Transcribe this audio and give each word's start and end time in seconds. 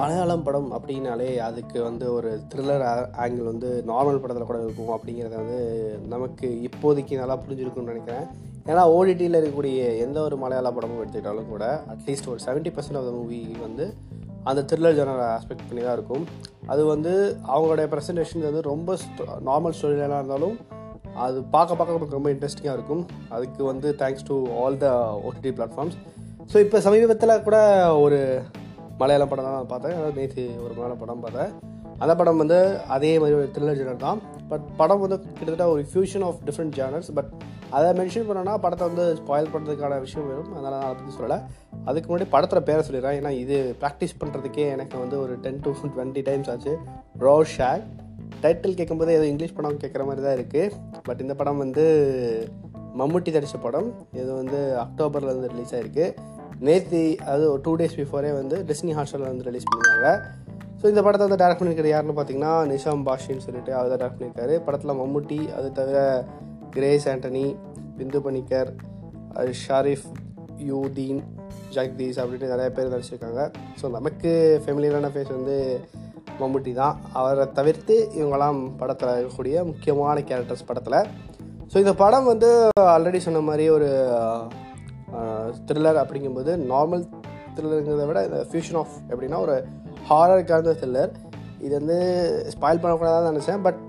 மலையாளம் 0.00 0.44
படம் 0.46 0.68
அப்படின்னாலே 0.76 1.30
அதுக்கு 1.46 1.78
வந்து 1.86 2.04
ஒரு 2.16 2.30
த்ரில்லர் 2.50 2.84
ஆங்கிள் 3.22 3.48
வந்து 3.52 3.70
நார்மல் 3.90 4.20
படத்தில் 4.22 4.48
கூட 4.50 4.58
இருக்கும் 4.66 4.92
அப்படிங்கிறத 4.96 5.34
வந்து 5.42 5.58
நமக்கு 6.12 6.48
இப்போதைக்கு 6.68 7.20
நல்லா 7.22 7.36
புரிஞ்சிருக்கும்னு 7.42 7.92
நினைக்கிறேன். 7.92 8.26
ஏன்னா 8.70 8.82
ஓடிடியில் 8.96 9.38
இருக்கக்கூடிய 9.38 9.80
எந்த 10.04 10.18
ஒரு 10.26 10.36
மலையாள 10.42 10.70
படமும் 10.76 11.00
எடுத்துக்கிட்டாலும் 11.02 11.50
கூட 11.52 11.64
அட்லீஸ்ட் 11.94 12.30
ஒரு 12.32 12.40
seventy 12.46 12.72
percent 12.76 12.98
of 13.00 13.08
the 13.08 13.12
movie 13.18 13.40
வந்து 13.66 13.84
அந்த 14.50 14.60
த்ரில்லர் 14.70 14.96
ஜெனரல் 14.98 15.24
ஆஸ்பெக்ட் 15.36 15.66
பண்ணி 15.68 15.82
தான் 15.86 15.96
இருக்கும். 15.98 16.24
அது 16.72 16.82
வந்து 16.92 17.12
அவங்களுடைய 17.54 17.86
ப்ரெசன்டேஷன் 17.94 18.46
வந்து 18.50 18.62
ரொம்ப 18.72 18.96
நார்மல் 19.48 19.76
ஸ்டோரியெல்லாம் 19.78 20.22
இருந்தாலும் 20.22 20.56
அது 21.24 21.38
பார்க்க 21.54 21.78
பார்க்க 21.78 21.98
நமக்கு 21.98 22.18
ரொம்ப 22.18 22.30
இன்ட்ரெஸ்டிங்காக 22.34 22.76
இருக்கும். 22.78 23.02
அதுக்கு 23.36 23.62
வந்து 23.72 23.90
thanks 24.02 24.26
to 24.30 24.36
all 24.62 24.80
the 24.84 24.88
OTT 25.26 25.52
platforms 25.58 25.98
so 26.52 26.58
இப்போ 26.64 26.78
சமீபத்தில் 26.86 27.44
கூட 27.48 27.58
ஒரு 28.04 28.20
மலையாளம் 29.00 29.30
படம் 29.32 29.48
தான் 29.48 29.70
பார்த்தேன். 29.72 29.96
அதாவது 29.98 30.18
நேற்று 30.20 30.44
ஒரு 30.64 30.72
மலையாளம் 30.76 31.02
படம் 31.02 31.22
பார்த்தேன். 31.26 31.52
அந்த 32.04 32.12
படம் 32.18 32.40
வந்து 32.42 32.58
அதே 32.94 33.10
மாதிரி 33.22 33.36
ஒரு 33.38 33.48
த்ரில்லர் 33.54 33.78
ஜேனர் 33.78 34.04
தான். 34.04 34.20
பட் 34.50 34.66
படம் 34.78 35.02
வந்து 35.04 35.16
கிட்டத்தட்ட 35.38 35.64
ஒரு 35.72 35.82
fusion 35.90 36.24
of 36.28 36.38
different 36.46 36.76
genres 36.78 37.10
but 37.18 37.30
அதை 37.76 37.88
மென்ஷன் 37.98 38.26
பண்ணோன்னா 38.28 38.54
படத்தை 38.62 38.84
வந்து 38.90 39.04
ஸ்பாயில் 39.18 39.50
பண்ணுறதுக்கான 39.54 39.98
விஷயம் 40.04 40.28
வரும் 40.30 40.52
அதனால் 40.54 40.74
நான் 40.74 40.86
அதை 40.86 40.94
பற்றி 41.00 41.12
சொல்லலை. 41.18 41.38
அதுக்கு 41.88 42.08
முன்னாடி 42.10 42.28
படத்தில் 42.34 42.66
பேரை 42.68 42.82
சொல்லிடுறேன். 42.86 43.18
ஏன்னா 43.20 43.32
இது 43.42 43.56
ப்ராக்டிஸ் 43.82 44.16
பண்ணுறதுக்கே 44.20 44.64
எனக்கு 44.76 44.96
வந்து 45.02 45.16
ஒரு 45.24 45.34
டென் 45.44 45.60
டு 45.66 45.72
டுவெண்ட்டி 45.82 46.22
டைம்ஸ் 46.28 46.50
ஆச்சு. 46.54 46.74
ரோ 47.24 47.34
ஷேக் 47.56 47.86
டைட்டில் 48.42 48.76
கேட்கும்போது 48.78 49.14
ஏதோ 49.18 49.28
இங்கிலீஷ் 49.30 49.56
படம் 49.58 49.80
கேட்குற 49.84 50.02
மாதிரி 50.08 50.24
தான் 50.26 50.36
இருக்குது 50.38 51.00
பட் 51.08 51.22
இந்த 51.24 51.34
படம் 51.40 51.62
வந்து 51.64 51.84
மம்முட்டி 53.00 53.30
தடித்த 53.36 53.58
படம். 53.66 53.88
இது 54.20 54.30
வந்து 54.40 54.60
அக்டோபரில் 54.84 55.32
வந்து 55.34 55.50
ரிலீஸ் 55.54 55.74
ஆகிருக்கு 55.76 56.06
நேத்தி 56.66 57.02
அது 57.32 57.42
ஒரு 57.52 57.60
டூ 57.66 57.72
டேஸ் 57.80 57.96
பிஃபோரே 58.00 58.30
வந்து 58.40 58.56
டிஸ்னி 58.70 58.92
ஹாஸ்டலில் 58.98 59.30
வந்து 59.32 59.46
ரிலீஸ் 59.48 59.66
பண்ணியிருக்காங்க 59.68 60.10
ஸோ 60.80 60.86
இந்த 60.92 61.00
படத்தை 61.04 61.24
வந்து 61.26 61.38
டேரக்ட் 61.42 61.60
பண்ணியிருக்காரு 61.60 61.92
யாருன்னு 61.92 62.16
பார்த்தீங்கன்னா 62.18 62.52
நிஷாம் 62.72 63.02
பாஷின்னு 63.08 63.44
சொல்லிட்டு 63.46 63.72
அவர் 63.78 63.90
தான் 63.92 64.00
டேரக்ட் 64.02 64.18
பண்ணியிருக்காரு. 64.18 64.54
படத்தில் 64.66 64.98
மம்முட்டி 65.00 65.40
அது 65.56 65.68
தவிர 65.78 65.98
கிரேஸ் 66.76 67.06
ஆண்டனி 67.12 67.46
பிந்து 67.98 68.20
பணிக்கர் 68.26 68.70
ஷாரிஃப் 69.64 70.06
யூதீன் 70.70 71.20
ஜாக்தீஸ் 71.74 72.20
அப்படின்ட்டு 72.22 72.52
நிறைய 72.52 72.68
பேர் 72.76 72.92
நடிச்சிருக்காங்க. 72.94 73.42
ஸோ 73.80 73.88
நமக்கு 73.96 74.30
ஃபெமிலியரான 74.64 75.10
ஃபேஸ் 75.14 75.36
வந்து 75.38 75.56
மம்முட்டி 76.40 76.72
தான். 76.80 76.96
அவரை 77.20 77.46
தவிர்த்து 77.58 77.96
இவங்களாம் 78.18 78.60
படத்தில் 78.80 79.14
இருக்கக்கூடிய 79.18 79.64
முக்கியமான 79.70 80.16
கேரக்டர்ஸ் 80.30 80.68
படத்தில். 80.70 80.98
ஸோ 81.72 81.76
இந்த 81.84 81.94
படம் 82.02 82.30
வந்து 82.32 82.50
ஆல்ரெடி 82.94 83.20
சொன்ன 83.28 83.42
மாதிரி 83.48 83.66
ஒரு 83.76 83.90
த்ரில்லர் 85.68 86.00
அப்படிங்கும்போது 86.02 86.52
நார்மல் 86.72 87.04
த்ரில்லருங்கிறத 87.56 88.06
விட 88.06 88.20
இந்த 88.24 88.40
ஃபியூஷன் 88.50 88.78
ஆஃப் 88.82 88.94
எப்படின்னா 89.10 89.38
ஒரு 89.46 89.56
ஹாரர் 90.10 90.48
கலந்த 90.50 90.74
த்ரில்லர் 90.80 91.12
இது 91.64 91.72
வந்து 91.78 91.96
ஸ்பாயில் 92.54 92.82
பண்ணக்கூடாதுன்னு 92.82 93.32
நினச்சேன் 93.32 93.62
பட் 93.62 93.80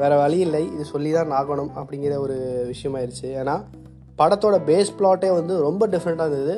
வேறு 0.00 0.16
வழி 0.16 0.38
இல்லை. 0.38 0.62
இது 0.74 0.84
சொல்லி 0.84 1.10
தான் 1.12 1.32
ஆகணும் 1.38 1.72
அப்படிங்கிற 1.80 2.14
ஒரு 2.18 2.36
விஷயமாயிருச்சு. 2.72 3.28
ஏன்னா 3.40 3.54
படத்தோட 4.20 4.56
பேஸ் 4.68 4.96
பிளாட்டே 4.98 5.28
வந்து 5.38 5.54
ரொம்ப 5.66 5.86
டிஃப்ரெண்ட்டாக 5.86 6.30
இருந்தது. 6.30 6.54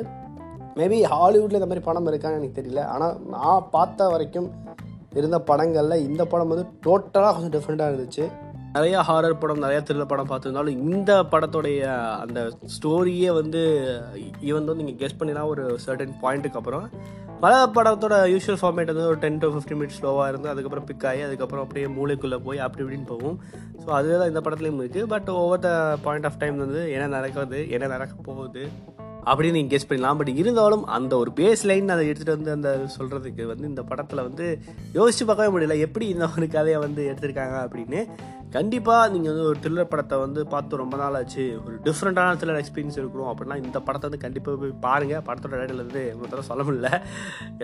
மேபி 0.79 0.97
ஹாலிவுட்டில் 1.13 1.59
இந்த 1.59 1.69
மாதிரி 1.69 1.85
படம் 1.87 2.07
இருக்கான்னு 2.11 2.39
எனக்கு 2.39 2.59
தெரியல. 2.59 2.83
ஆனால் 2.93 3.15
நான் 3.33 3.67
பார்த்த 3.71 4.07
வரைக்கும் 4.09 4.49
இருந்த 5.19 5.37
படங்களில் 5.49 6.03
இந்த 6.09 6.25
படம் 6.25 6.51
வந்து 6.53 6.65
டோட்டலாக 6.85 7.33
கொஞ்சம் 7.35 7.55
டிஃப்ரெண்ட்டாக 7.55 7.91
இருந்துச்சு. 7.91 8.25
நிறைய 8.75 8.99
ஹாரர் 8.99 9.39
படம் 9.39 9.59
நிறைய 9.59 9.79
த்ரில்லர் 9.81 10.09
படம் 10.09 10.29
பார்த்துருந்தாலும் 10.29 10.77
இந்த 10.85 11.11
படத்தோடைய 11.23 11.81
அந்த 12.21 12.39
ஸ்டோரியே 12.75 13.31
வந்து 13.31 13.61
ஈவன் 14.41 14.69
வந்து 14.69 14.83
நீங்கள் 14.83 14.99
கெஸ் 15.01 15.19
பண்ணினா 15.19 15.43
ஒரு 15.47 15.63
சர்டன் 15.85 16.15
பாயிண்ட்டுக்கு 16.21 16.55
அப்புறம் 16.55 16.85
பல 17.39 17.53
படத்தோட 17.67 18.15
யூஷுவல் 18.25 18.59
ஃபார்மேட் 18.61 18.91
வந்து 18.93 19.07
ஒரு 19.07 19.19
டென் 19.19 19.39
டு 19.39 19.47
ஃபிஃப்டின் 19.53 19.79
மினிட்ஸ் 19.79 19.99
ஸ்லோவாக 19.99 20.27
இருந்து 20.27 20.49
அதுக்கப்புறம் 20.49 20.85
பிக் 20.85 21.05
ஆகி 21.05 21.21
அதுக்கப்புறம் 21.21 21.63
அப்படியே 21.63 21.87
மூளைக்குள்ளே 21.87 22.39
போய் 22.43 22.59
அப்படி 22.59 22.83
இப்படின்னு 22.83 23.05
போகும். 23.05 23.37
ஸோ 23.85 23.89
அதுதான் 23.89 24.29
இந்த 24.29 24.41
படத்துலையும் 24.41 24.81
இருக்குது 24.81 25.05
but 25.05 25.29
over 25.29 25.59
the 25.59 25.71
point 26.03 26.25
of 26.25 26.39
time 26.39 26.57
வந்து 26.57 26.91
என்ன 26.91 27.07
நடக்குது 27.07 27.69
என்ன 27.69 27.87
நடக்க 27.87 28.15
போகுது 28.23 28.63
அப்படின்னு 29.29 29.57
நீங்கள் 29.57 29.73
கெஸ் 29.73 29.87
பண்ணலாம் 29.89 30.17
பட் 30.17 30.31
இருந்தாலும் 30.41 30.85
அந்த 30.97 31.13
ஒரு 31.17 31.31
பேஸ் 31.39 31.63
லைன் 31.69 31.89
அதை 31.89 32.03
எடுத்துகிட்டு 32.09 32.35
வந்து 32.37 32.51
அந்த 32.51 32.69
சொல்கிறதுக்கு 32.97 33.43
வந்து 33.51 33.67
இந்த 33.67 33.83
படத்தில் 33.83 34.25
வந்து 34.27 34.45
யோசித்து 34.93 35.25
பார்க்கவே 35.25 35.51
முடியல. 35.55 35.77
எப்படி 35.87 36.07
இந்த 36.07 36.27
ஒரு 36.37 36.47
கதையை 36.57 36.79
வந்து 36.79 37.03
எடுத்திருக்காங்க 37.11 37.57
அப்படின்னு. 37.65 38.01
கண்டிப்பாக 38.55 39.11
நீங்கள் 39.13 39.31
வந்து 39.33 39.47
ஒரு 39.49 39.57
த்ரில்லர் 39.63 39.91
படத்தை 39.91 40.17
வந்து 40.17 40.41
பார்த்து 40.47 40.81
ரொம்ப 40.83 40.97
நாள் 40.97 41.15
ஆச்சு. 41.19 41.45
ஒரு 41.65 41.75
டிஃப்ரெண்ட்டான 41.87 42.35
த்ரில்லர் 42.41 42.61
எக்ஸ்பீரியன்ஸ் 42.63 42.99
இருக்கணும் 43.01 43.31
அப்படின்னா 43.31 43.57
இந்த 43.65 43.79
படத்தை 43.79 44.05
வந்து 44.09 44.23
கண்டிப்பாக 44.25 44.57
போய் 44.63 44.73
பாருங்கள் 44.87 45.25
படத்தோட 45.29 45.59
டைட்டில் 45.61 45.83
வந்து 45.85 46.03
உங்களுக்கு 46.13 46.35
தர 46.35 46.47
சொல்ல 46.51 46.63
முடியல. 46.63 46.91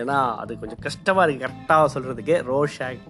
ஏன்னா 0.02 0.18
அது 0.42 0.58
கொஞ்சம் 0.58 0.84
கஷ்டமாக 0.88 1.26
இருக்குது 1.26 1.46
கரெக்டாக 1.46 1.92
சொல்கிறதுக்கு 1.96 2.36
ரோஷாக் 2.52 3.04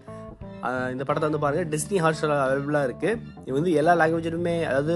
இந்த 0.92 1.02
படத்தை 1.08 1.26
வந்து 1.28 1.42
பாருங்கள் 1.44 1.68
டிஸ்னி 1.74 1.98
ஹாட்ஸ்டார் 2.04 2.32
அவைலபிளாக 2.46 2.88
இருக்குது 2.88 3.18
இது 3.44 3.54
வந்து 3.58 3.72
எல்லா 3.80 3.92
லாங்குவேஜிலுமே 4.00 4.54
அதாவது 4.70 4.94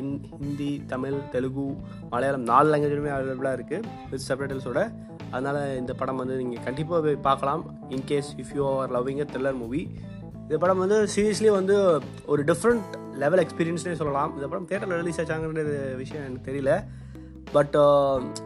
இன் 0.00 0.12
ஹிந்தி 0.40 0.70
தமிழ் 0.92 1.16
தெலுங்கு 1.34 1.66
மலையாளம் 2.12 2.48
நாலு 2.50 2.70
லாங்குவேஜிலுமே 2.72 3.12
அவைலபிளாக 3.16 3.58
இருக்குது 3.58 3.86
வித் 4.10 4.26
சப்டைட்டில்ஸோட 4.28 4.82
அதனால் 5.30 5.60
இந்த 5.80 5.92
படம் 6.00 6.20
வந்து 6.22 6.36
நீங்கள் 6.42 6.64
கண்டிப்பாக 6.66 7.00
போய் 7.06 7.24
பார்க்கலாம். 7.28 7.62
In case 7.96 8.30
if 8.42 8.52
you 8.58 8.64
are 8.72 8.92
loving 8.96 9.22
a 9.24 9.26
thriller 9.32 9.58
movie 9.62 9.82
இந்த 10.42 10.58
படம் 10.64 10.82
வந்து 10.84 10.98
சீரியஸ்லி 11.14 11.50
வந்து 11.58 11.76
ஒரு 12.32 12.42
டிஃப்ரெண்ட் 12.50 12.92
லெவல் 13.22 13.42
எக்ஸ்பீரியன்ஸ்னே 13.44 13.94
சொல்லலாம். 14.00 14.32
இந்த 14.36 14.46
படம் 14.50 14.68
தேட்டரில் 14.70 15.00
ரிலீஸ் 15.02 15.20
ஆச்சாங்கன்றது 15.22 15.74
விஷயம் 16.02 16.24
எனக்கு 16.26 16.48
தெரியல. 16.50 16.72
பட் 17.54 17.74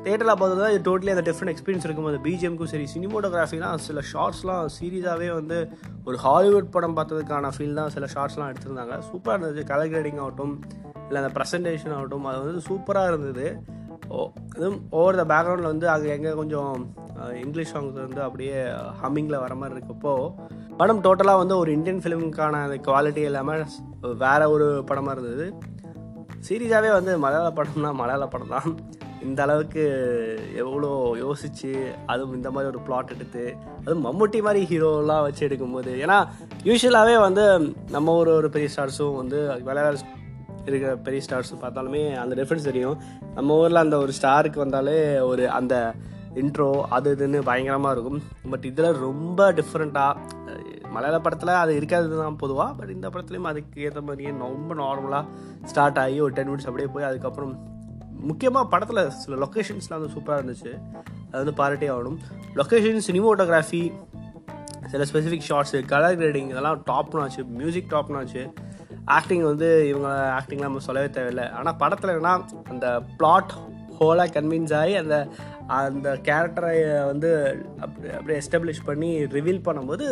தேட்டரில் 0.05 0.33
uh, 0.33 0.39
பார்த்தது 0.41 0.67
இது 0.73 0.83
டோட்டலி 0.89 1.13
அந்த 1.15 1.25
டிஃப்ரெண்ட் 1.29 1.53
எக்ஸ்பீரியன்ஸ் 1.53 1.87
இருக்கும் 1.87 2.09
அந்த 2.11 2.21
பிஜிஎம்க்கும் 2.27 2.71
சரி 2.73 2.87
சினிமோட்டோகிராஃபிலாம் 2.95 3.83
சில 3.87 4.03
ஷார்ட்ஸ்லாம் 4.11 4.67
சீரியஸாகவே 4.77 5.29
வந்து 5.39 5.59
ஒரு 6.05 6.17
ஹாலிவுட் 6.25 6.69
படம் 6.75 6.97
பார்த்ததுக்கான 6.99 7.51
ஃபீல் 7.57 7.79
தான் 7.81 7.93
சில 7.97 8.07
ஷார்ட்ஸ்லாம் 8.15 8.51
எடுத்திருந்தாங்க. 8.53 8.97
சூப்பராக 9.09 9.37
இருந்தது. 9.39 9.63
கலர் 9.71 9.91
கிரேடிங் 9.93 10.21
ஆகட்டும் 10.25 10.55
இல்லை 11.07 11.21
அந்த 11.23 11.33
ப்ரெசன்டேஷன் 11.39 11.95
ஆகட்டும் 11.99 12.29
அது 12.31 12.41
வந்து 12.45 12.65
சூப்பராக 12.69 13.13
இருந்தது. 13.13 13.47
ஓ 14.11 14.21
அதுவும் 14.55 14.79
ஓவர் 14.99 15.21
த 15.21 15.25
பேக்ரவுண்டில் 15.33 15.73
வந்து 15.73 15.89
அங்கே 15.95 16.09
எங்கே 16.17 16.33
கொஞ்சம் 16.41 16.73
இங்கிலீஷ் 17.45 17.75
சாங்ஸ் 17.75 17.99
வந்து 18.07 18.23
அப்படியே 18.27 18.59
ஹம்மிங்கில் 19.03 19.43
வர 19.45 19.55
மாதிரி 19.61 19.77
இருக்கப்போ 19.77 20.15
படம் 20.81 21.03
டோட்டலாக 21.07 21.41
வந்து 21.43 21.55
ஒரு 21.63 21.71
இந்தியன் 21.77 22.03
ஃபிலிமுக்கான 22.03 22.61
அந்த 22.67 22.77
குவாலிட்டி 22.87 23.23
இல்லாமல் 23.31 23.65
வேற 24.25 24.41
ஒரு 24.51 24.67
படமாக 24.89 25.15
இருந்தது. 25.17 25.47
சீரியஸாகவே 26.49 26.91
வந்து 26.93 27.13
மலையாள 27.19 27.49
படம்னா 27.57 27.91
மலையாள 27.93 28.27
படம் 28.27 28.49
தான் 28.49 28.69
இந்த 29.23 29.43
அளவுக்கு 29.43 29.83
எவ்வளோ 30.57 30.91
யோசித்து 31.19 31.71
அதுவும் 32.07 32.37
இந்த 32.37 32.51
மாதிரி 32.51 32.71
ஒரு 32.73 32.81
பிளாட் 32.87 33.13
எடுத்து 33.15 33.43
அதுவும் 33.85 34.05
மம்முட்டி 34.07 34.39
மாதிரி 34.43 34.61
ஹீரோலாம் 34.71 35.25
வச்சு 35.27 35.43
எடுக்கும்போது 35.49 35.93
ஏன்னா 36.05 36.19
யூஸ்வலாகவே 36.65 37.17
வந்து 37.21 37.45
நம்ம 37.91 38.15
ஒரு 38.15 38.33
ஒரு 38.35 38.51
பெரிய 38.51 38.71
ஸ்டார்ஸும் 38.77 39.17
வந்து 39.17 39.41
விளையாட 39.69 39.97
இருக்கிற 40.67 40.97
பெரிய 40.97 41.23
ஸ்டார்ஸ் 41.27 41.53
பார்த்தாலுமே 41.63 42.03
அந்த 42.17 42.35
டிஃப்ரென்ஸ் 42.35 42.69
தெரியும். 42.71 42.97
நம்ம 43.35 43.57
ஊரில் 43.57 43.85
அந்த 43.85 43.97
ஒரு 43.99 44.13
ஸ்டாருக்கு 44.19 44.59
வந்தாலே 44.59 44.97
ஒரு 45.21 45.51
அந்த 45.51 45.95
இன்ட்ரோ 46.35 46.81
அது 46.89 47.15
இதுன்னு 47.15 47.39
பயங்கரமாக 47.43 47.95
இருக்கும். 47.95 48.23
பட் 48.51 48.65
இதில் 48.65 48.99
ரொம்ப 49.07 49.53
டிஃப்ரெண்ட்டாக 49.53 50.19
மலையாள 50.95 51.19
படத்தில் 51.21 51.53
அது 51.63 51.73
இருக்காது 51.77 52.17
தான் 52.23 52.37
பொதுவாக 52.37 52.73
பட் 52.79 52.93
இந்த 52.97 53.09
படத்துலையும் 53.09 53.51
அதுக்கு 53.51 53.83
ஏற்ற 53.87 54.01
மாதிரியே 54.01 54.31
ரொம்ப 54.45 54.75
நார்மலாக 54.75 55.25
ஸ்டார்ட் 55.71 56.01
ஆகி 56.05 56.21
ஒரு 56.21 56.33
டென் 56.33 56.49
மினிட்ஸ் 56.51 56.69
அப்படியே 56.71 56.89
போய் 56.95 57.09
அதுக்கப்புறம் 57.11 57.53
முக்கியமாக 58.29 58.67
படத்தில் 58.67 59.11
சில 59.11 59.37
லொக்கேஷன்ஸ்லாம் 59.45 59.99
வந்து 59.99 60.15
சூப்பராக 60.15 60.41
இருந்துச்சு. 60.41 60.73
அது 61.31 61.41
வந்து 61.43 61.55
பாராட்டே 61.61 61.89
ஆகணும். 61.95 62.19
லொக்கேஷன் 62.61 63.07
சினிமோட்டோகிராஃபி 63.09 63.83
சில 64.93 65.05
ஸ்பெசிஃபிக் 65.11 65.47
ஷார்ட்ஸு 65.49 65.79
கலர் 65.93 66.19
கிரேடிங் 66.19 66.51
இதெல்லாம் 66.53 66.81
டாப்னு 66.91 67.21
ஆச்சு. 67.23 67.43
மியூசிக் 67.61 67.91
டாப்னு 67.93 68.19
ஆச்சு. 68.21 68.43
ஆக்டிங் 69.05 69.45
வந்து 69.45 69.69
இவங்க 69.89 70.09
ஆக்டிங்லாம் 70.39 70.69
நம்ம 70.69 70.85
சொல்லவே 70.89 71.11
தேவையில்லை. 71.11 71.47
ஆனால் 71.59 71.77
படத்தில் 71.77 72.11
என்னன்னா 72.11 72.35
அந்த 72.69 72.87
பிளாட் 73.17 73.53
ஹோலாக 73.99 74.35
கன்வின்ஸ் 74.37 74.75
ஆகி 74.81 74.95
அந்த 75.03 75.17
அந்த 75.79 76.09
கேரக்டரை 76.29 76.77
வந்து 77.07 77.31
அப்படி 77.81 78.09
அப்படியே 78.19 78.39
எஸ்டாப்ளிஷ் 78.43 78.87
பண்ணி 78.87 79.11
ரிவீல் 79.37 79.67
பண்ணும்போது 79.67 80.07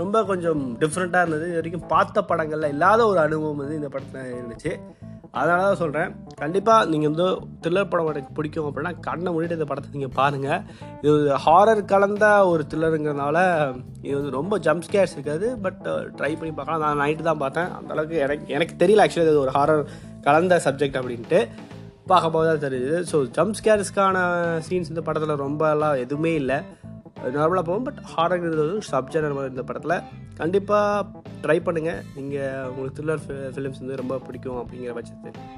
ரொம்ப 0.00 0.16
கொஞ்சம் 0.30 0.62
டிஃப்ரெண்ட்டாக 0.82 1.24
இருந்தது. 1.24 1.46
இது 1.50 1.58
வரைக்கும் 1.60 1.88
பார்த்த 1.94 2.22
படங்களில் 2.30 2.72
இல்லாத 2.74 3.00
ஒரு 3.12 3.20
அனுபவம் 3.26 3.60
வந்து 3.62 3.78
இந்த 3.80 3.90
படத்தில் 3.94 4.32
இருந்துச்சு. 4.36 4.72
அதனால 5.38 5.62
தான் 5.66 5.80
சொல்கிறேன் 5.80 6.10
கண்டிப்பாக 6.40 6.88
நீங்கள் 6.90 7.10
வந்து 7.10 7.26
த்ரில்லர் 7.62 7.88
படம் 7.92 8.10
எனக்கு 8.12 8.36
பிடிக்கும் 8.36 8.68
அப்படின்னா 8.68 8.92
கண்ணை 9.06 9.30
மூடிட்டு 9.32 9.58
இந்த 9.58 9.66
படத்தை 9.70 9.90
நீங்கள் 9.96 10.14
பாருங்கள் 10.18 10.62
இது 11.06 11.16
ஹாரர் 11.46 11.82
கலந்த 11.92 12.26
ஒரு 12.52 12.62
த்ரில்லருங்கிறதுனால 12.70 13.36
இது 14.06 14.16
வந்து 14.18 14.36
ரொம்ப 14.38 14.58
ஜம்ப் 14.66 14.86
ஸ்கேர்ஸ் 14.86 15.16
இருக்காது. 15.16 15.48
பட் 15.64 15.82
ட்ரை 16.18 16.32
பண்ணி 16.38 16.52
பார்க்கலாம். 16.52 16.84
நான் 16.84 17.02
நைட்டு 17.04 17.28
தான் 17.30 17.42
பார்த்தேன். 17.44 17.70
அந்தளவுக்கு 17.78 18.18
எனக்கு 18.26 18.54
எனக்கு 18.58 18.76
தெரியல 18.84 19.04
ஆக்சுவலி 19.06 19.32
இது 19.34 19.44
ஒரு 19.46 19.54
ஹாரர் 19.58 19.84
கலந்த 20.28 20.60
சப்ஜெக்ட் 20.66 20.98
அப்படின்ட்டு. 21.00 21.40
பார்க்கும்போது 22.12 22.48
தான் 22.50 22.64
தெரியுது. 22.66 22.96
ஸோ 23.10 23.18
ஜம்ப் 23.36 23.56
ஸ்கேர்ஸ்க்கான 23.60 24.18
சீன்ஸ் 24.66 24.92
இந்த 24.94 25.02
படத்தில் 25.06 25.42
ரொம்பலாம் 25.44 26.02
எதுவுமே 26.04 26.34
இல்லை. 26.42 26.58
நார்மலாக 27.24 27.62
போகும் 27.62 27.82
பட் 27.82 28.00
ஹாரர்ங்கிறது 28.16 28.62
வந்து 28.64 28.80
சப்ஜெக்ட் 28.92 29.48
இந்த 29.48 29.62
படத்தில். 29.62 30.02
கண்டிப்பாக 30.36 31.06
ட்ரை 31.42 31.58
பண்ணுங்கள் 31.68 32.02
நீங்கள் 32.14 32.68
உங்களுக்கு 32.68 32.96
த்ரில்லர் 32.96 33.52
ஃபிலிம்ஸ் 33.54 33.78
வந்து 33.78 33.96
ரொம்ப 33.96 34.18
பிடிக்கும் 34.18 34.66
அப்படிங்கிற 34.66 34.94
பட்சத்தில் 34.94 35.54